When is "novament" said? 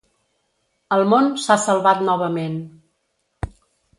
2.09-2.57